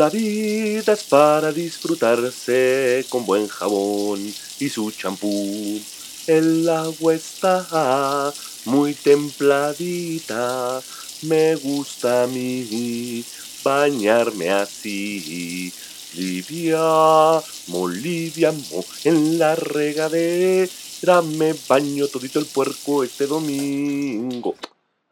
[0.00, 4.18] La vida es para disfrutarse con buen jabón
[4.58, 5.78] y su champú.
[6.26, 8.32] El agua está
[8.64, 10.80] muy templadita.
[11.20, 13.22] Me gusta a mí
[13.62, 15.70] bañarme así.
[16.14, 24.54] Livia, moliviamo, en la regadera me baño todito el puerco este domingo.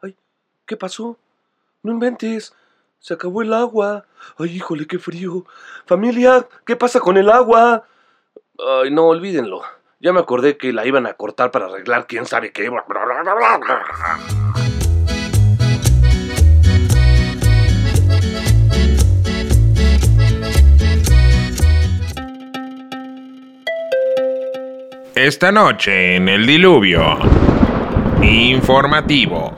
[0.01, 0.15] Ay,
[0.65, 1.15] ¿qué pasó?
[1.83, 2.53] No inventes.
[2.99, 4.05] Se acabó el agua.
[4.37, 5.45] Ay, híjole, qué frío.
[5.85, 7.85] Familia, ¿qué pasa con el agua?
[8.57, 9.61] Ay, no, olvídenlo.
[10.01, 12.69] Ya me acordé que la iban a cortar para arreglar quién sabe qué.
[25.15, 27.17] Esta noche en el diluvio.
[28.21, 29.57] Informativo.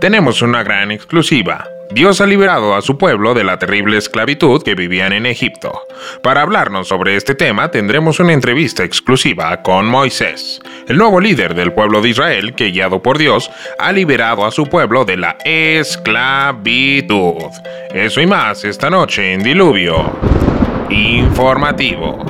[0.00, 1.71] Tenemos una gran exclusiva.
[1.94, 5.82] Dios ha liberado a su pueblo de la terrible esclavitud que vivían en Egipto.
[6.22, 11.72] Para hablarnos sobre este tema tendremos una entrevista exclusiva con Moisés, el nuevo líder del
[11.72, 17.34] pueblo de Israel que, guiado por Dios, ha liberado a su pueblo de la esclavitud.
[17.92, 20.18] Eso y más esta noche en Diluvio.
[20.88, 22.24] Informativo.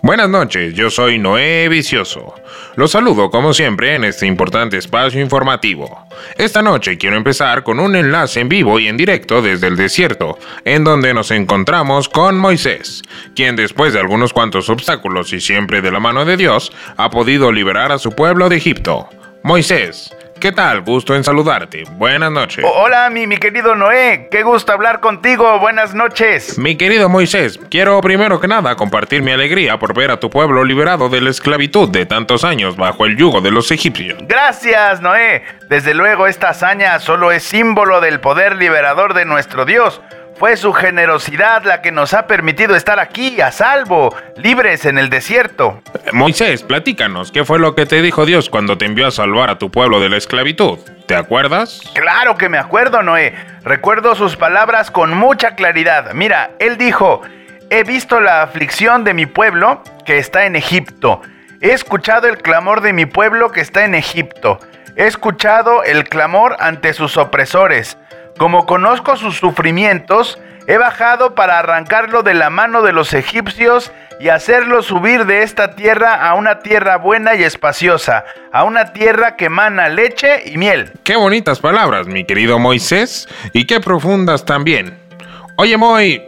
[0.00, 2.34] Buenas noches, yo soy Noé Vicioso.
[2.78, 6.06] Los saludo como siempre en este importante espacio informativo.
[6.36, 10.38] Esta noche quiero empezar con un enlace en vivo y en directo desde el desierto,
[10.64, 13.02] en donde nos encontramos con Moisés,
[13.34, 17.50] quien después de algunos cuantos obstáculos y siempre de la mano de Dios, ha podido
[17.50, 19.08] liberar a su pueblo de Egipto.
[19.42, 20.82] Moisés, ¿Qué tal?
[20.82, 21.82] Gusto en saludarte.
[21.92, 22.64] Buenas noches.
[22.64, 24.28] O- Hola, mi, mi querido Noé.
[24.30, 25.58] Qué gusto hablar contigo.
[25.58, 26.56] Buenas noches.
[26.58, 30.62] Mi querido Moisés, quiero primero que nada compartir mi alegría por ver a tu pueblo
[30.64, 34.18] liberado de la esclavitud de tantos años bajo el yugo de los egipcios.
[34.28, 35.42] Gracias, Noé.
[35.68, 40.00] Desde luego, esta hazaña solo es símbolo del poder liberador de nuestro Dios.
[40.38, 45.10] Fue su generosidad la que nos ha permitido estar aquí, a salvo, libres en el
[45.10, 45.82] desierto.
[46.12, 49.58] Moisés, platícanos, ¿qué fue lo que te dijo Dios cuando te envió a salvar a
[49.58, 50.78] tu pueblo de la esclavitud?
[51.06, 51.80] ¿Te acuerdas?
[51.92, 53.34] Claro que me acuerdo, Noé.
[53.64, 56.12] Recuerdo sus palabras con mucha claridad.
[56.14, 57.20] Mira, él dijo,
[57.70, 61.20] he visto la aflicción de mi pueblo que está en Egipto.
[61.60, 64.60] He escuchado el clamor de mi pueblo que está en Egipto.
[64.94, 67.98] He escuchado el clamor ante sus opresores.
[68.38, 70.38] Como conozco sus sufrimientos,
[70.68, 73.90] he bajado para arrancarlo de la mano de los egipcios
[74.20, 79.34] y hacerlo subir de esta tierra a una tierra buena y espaciosa, a una tierra
[79.34, 80.92] que emana leche y miel.
[81.02, 84.96] Qué bonitas palabras, mi querido Moisés, y qué profundas también.
[85.56, 86.22] Oye, Moy,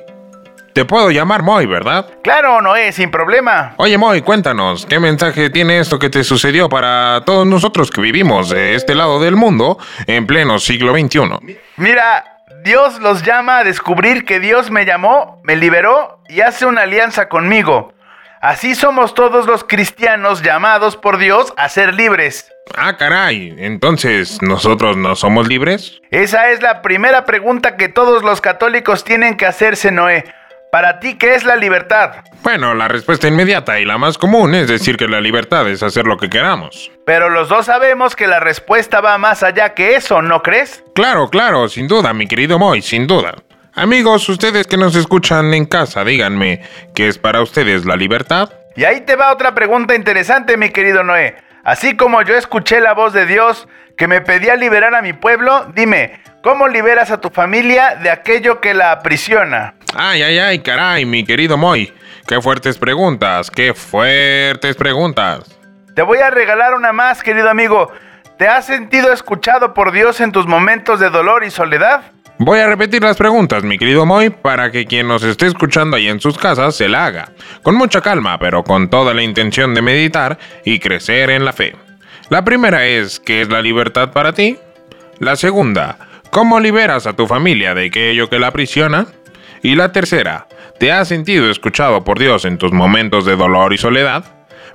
[0.72, 2.06] te puedo llamar Moy, ¿verdad?
[2.22, 3.74] Claro, Noé, sin problema.
[3.76, 8.50] Oye, Moy, cuéntanos, ¿qué mensaje tiene esto que te sucedió para todos nosotros que vivimos
[8.50, 11.58] de este lado del mundo en pleno siglo XXI?
[11.76, 16.82] Mira, Dios los llama a descubrir que Dios me llamó, me liberó y hace una
[16.82, 17.94] alianza conmigo.
[18.42, 22.50] Así somos todos los cristianos llamados por Dios a ser libres.
[22.74, 26.00] Ah, caray, entonces, ¿nosotros no somos libres?
[26.10, 30.24] Esa es la primera pregunta que todos los católicos tienen que hacerse, Noé.
[30.70, 32.12] Para ti, ¿qué es la libertad?
[32.44, 36.06] Bueno, la respuesta inmediata y la más común es decir que la libertad es hacer
[36.06, 36.92] lo que queramos.
[37.04, 40.84] Pero los dos sabemos que la respuesta va más allá que eso, ¿no crees?
[40.94, 43.34] Claro, claro, sin duda, mi querido Moy, sin duda.
[43.74, 46.62] Amigos, ustedes que nos escuchan en casa, díganme,
[46.94, 48.50] ¿qué es para ustedes la libertad?
[48.76, 51.36] Y ahí te va otra pregunta interesante, mi querido Noé.
[51.64, 53.66] Así como yo escuché la voz de Dios
[53.96, 58.60] que me pedía liberar a mi pueblo, dime, ¿cómo liberas a tu familia de aquello
[58.60, 59.74] que la aprisiona?
[59.94, 61.92] Ay, ay, ay, caray, mi querido Moy.
[62.26, 65.58] Qué fuertes preguntas, qué fuertes preguntas.
[65.94, 67.90] Te voy a regalar una más, querido amigo.
[68.38, 72.12] ¿Te has sentido escuchado por Dios en tus momentos de dolor y soledad?
[72.38, 76.08] Voy a repetir las preguntas, mi querido Moy, para que quien nos esté escuchando ahí
[76.08, 77.32] en sus casas se la haga,
[77.62, 81.76] con mucha calma, pero con toda la intención de meditar y crecer en la fe.
[82.30, 84.56] La primera es, ¿qué es la libertad para ti?
[85.18, 85.98] La segunda,
[86.30, 89.06] ¿cómo liberas a tu familia de aquello que la aprisiona?
[89.62, 90.46] Y la tercera,
[90.78, 94.24] ¿te has sentido escuchado por Dios en tus momentos de dolor y soledad?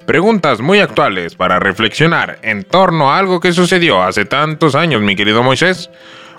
[0.05, 5.15] Preguntas muy actuales para reflexionar en torno a algo que sucedió hace tantos años, mi
[5.15, 5.89] querido Moisés.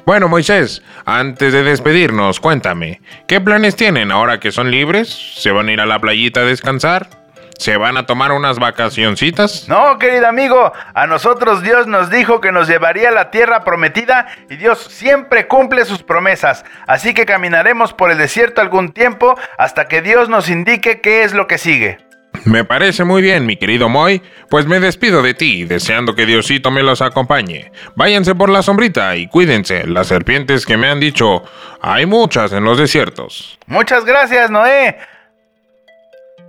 [0.04, 5.08] Bueno, Moisés, antes de despedirnos, cuéntame, ¿qué planes tienen ahora que son libres?
[5.08, 7.25] ¿Se van a ir a la playita a descansar?
[7.58, 9.68] ¿Se van a tomar unas vacacioncitas?
[9.68, 14.26] No, querido amigo, a nosotros Dios nos dijo que nos llevaría a la tierra prometida
[14.50, 16.64] y Dios siempre cumple sus promesas.
[16.86, 21.32] Así que caminaremos por el desierto algún tiempo hasta que Dios nos indique qué es
[21.32, 21.98] lo que sigue.
[22.44, 26.70] Me parece muy bien, mi querido Moy, pues me despido de ti, deseando que Diosito
[26.70, 27.72] me los acompañe.
[27.96, 31.42] Váyanse por la sombrita y cuídense, las serpientes que me han dicho,
[31.80, 33.58] hay muchas en los desiertos.
[33.66, 34.96] Muchas gracias, Noé.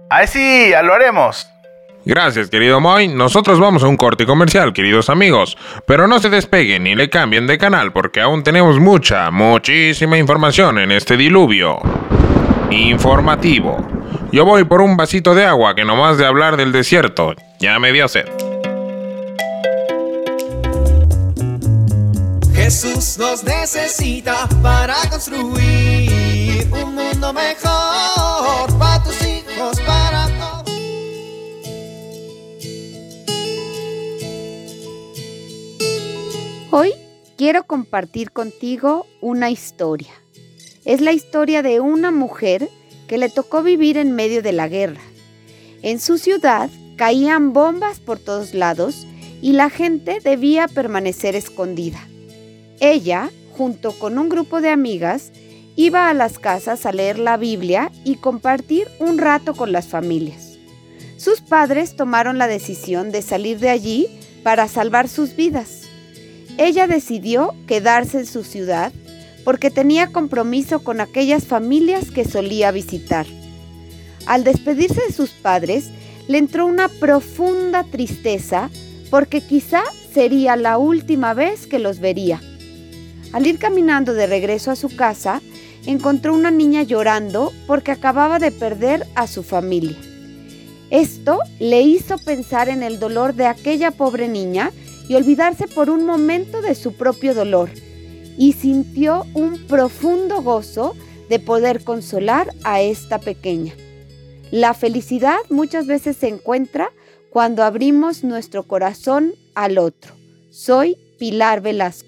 [0.10, 1.50] Así lo haremos.
[2.06, 3.10] Gracias, querido Moy.
[3.10, 5.58] Nosotros vamos a un corte comercial, queridos amigos.
[5.86, 10.80] Pero no se despeguen ni le cambien de canal porque aún tenemos mucha, muchísima información
[10.80, 11.80] en este diluvio.
[12.72, 13.86] Informativo.
[14.32, 17.92] Yo voy por un vasito de agua que nomás de hablar del desierto ya me
[17.92, 18.28] dio sed.
[22.54, 29.97] Jesús nos necesita para construir un mundo mejor para tus hijos, para
[37.38, 40.12] quiero compartir contigo una historia.
[40.86, 42.68] Es la historia de una mujer
[43.08, 45.02] que le tocó vivir en medio de la guerra.
[45.84, 49.06] En su ciudad caían bombas por todos lados
[49.42, 52.00] y la gente debía permanecer escondida.
[52.80, 55.32] Ella, junto con un grupo de amigas,
[55.76, 60.58] iba a las casas a leer la Biblia y compartir un rato con las familias.
[61.18, 64.08] Sus padres tomaron la decisión de salir de allí
[64.44, 65.87] para salvar sus vidas.
[66.58, 68.92] Ella decidió quedarse en su ciudad
[69.44, 73.26] porque tenía compromiso con aquellas familias que solía visitar.
[74.26, 75.90] Al despedirse de sus padres,
[76.28, 78.70] le entró una profunda tristeza
[79.10, 79.84] porque quizá
[80.14, 82.42] sería la última vez que los vería.
[83.32, 85.42] Al ir caminando de regreso a su casa,
[85.86, 89.98] encontró una niña llorando porque acababa de perder a su familia.
[90.90, 94.72] Esto le hizo pensar en el dolor de aquella pobre niña
[95.08, 97.70] y olvidarse por un momento de su propio dolor
[98.38, 100.96] y sintió un profundo gozo
[101.30, 103.74] de poder consolar a esta pequeña.
[104.52, 106.92] La felicidad muchas veces se encuentra
[107.30, 110.14] cuando abrimos nuestro corazón al otro.
[110.50, 112.08] Soy Pilar Velasco.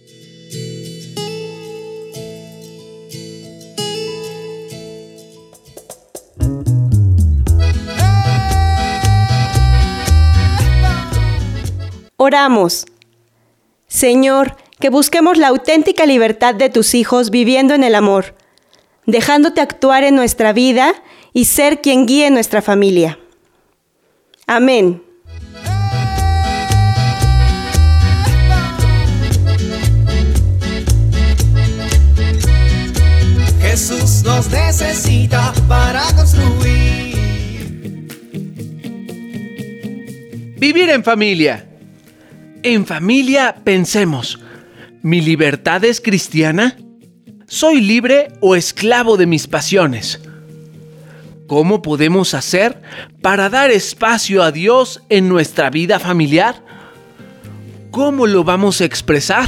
[12.29, 12.85] Oramos.
[13.87, 18.35] Señor, que busquemos la auténtica libertad de tus hijos viviendo en el amor,
[19.07, 20.93] dejándote actuar en nuestra vida
[21.33, 23.17] y ser quien guíe nuestra familia.
[24.45, 25.01] Amén.
[33.59, 37.09] Jesús nos necesita para construir.
[40.59, 41.68] Vivir en familia.
[42.61, 44.37] En familia pensemos.
[45.01, 46.75] ¿Mi libertad es cristiana?
[47.47, 50.19] ¿Soy libre o esclavo de mis pasiones?
[51.47, 52.81] ¿Cómo podemos hacer
[53.21, 56.61] para dar espacio a Dios en nuestra vida familiar?
[57.91, 59.47] ¿Cómo lo vamos a expresar?